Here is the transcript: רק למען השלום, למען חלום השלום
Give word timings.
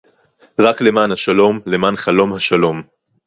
רק 0.59 0.81
למען 0.81 1.11
השלום, 1.11 1.59
למען 1.65 1.95
חלום 1.95 2.33
השלום 2.33 2.81